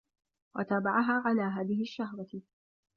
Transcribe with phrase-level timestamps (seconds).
[0.55, 2.41] وَتَابَعَهَا عَلَى هَذِهِ الشَّهْوَةِ